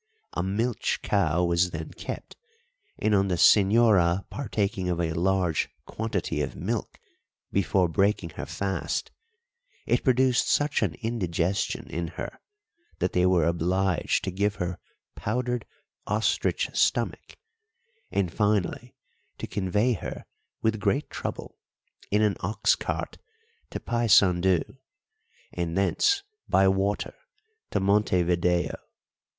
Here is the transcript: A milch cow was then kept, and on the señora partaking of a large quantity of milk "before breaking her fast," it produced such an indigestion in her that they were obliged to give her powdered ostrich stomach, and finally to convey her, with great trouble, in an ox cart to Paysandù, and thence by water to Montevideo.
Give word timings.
A 0.33 0.41
milch 0.41 0.99
cow 1.03 1.43
was 1.45 1.69
then 1.69 1.89
kept, 1.91 2.35
and 2.97 3.13
on 3.13 3.27
the 3.27 3.35
señora 3.35 4.27
partaking 4.31 4.89
of 4.89 4.99
a 4.99 5.13
large 5.13 5.69
quantity 5.85 6.41
of 6.41 6.55
milk 6.55 6.97
"before 7.51 7.87
breaking 7.87 8.31
her 8.31 8.47
fast," 8.47 9.11
it 9.85 10.03
produced 10.03 10.47
such 10.49 10.81
an 10.81 10.95
indigestion 11.03 11.87
in 11.87 12.07
her 12.17 12.39
that 12.97 13.13
they 13.13 13.27
were 13.27 13.45
obliged 13.45 14.23
to 14.23 14.31
give 14.31 14.55
her 14.55 14.79
powdered 15.15 15.67
ostrich 16.07 16.71
stomach, 16.75 17.37
and 18.09 18.33
finally 18.33 18.95
to 19.37 19.45
convey 19.45 19.93
her, 19.93 20.25
with 20.63 20.79
great 20.79 21.11
trouble, 21.11 21.59
in 22.09 22.23
an 22.23 22.37
ox 22.39 22.75
cart 22.75 23.19
to 23.69 23.79
Paysandù, 23.79 24.77
and 25.53 25.77
thence 25.77 26.23
by 26.49 26.67
water 26.67 27.13
to 27.69 27.79
Montevideo. 27.79 28.79